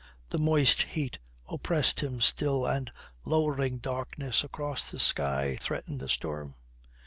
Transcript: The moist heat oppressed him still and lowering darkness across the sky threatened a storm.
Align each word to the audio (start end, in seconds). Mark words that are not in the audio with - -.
The 0.29 0.39
moist 0.39 0.81
heat 0.81 1.19
oppressed 1.47 1.99
him 1.99 2.21
still 2.21 2.65
and 2.65 2.91
lowering 3.23 3.77
darkness 3.77 4.43
across 4.43 4.89
the 4.89 4.97
sky 4.97 5.59
threatened 5.61 6.01
a 6.01 6.09
storm. 6.09 6.55